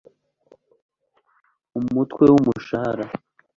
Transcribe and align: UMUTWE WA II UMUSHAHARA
UMUTWE 1.79 2.21
WA 2.23 2.25
II 2.29 2.35
UMUSHAHARA 2.39 3.05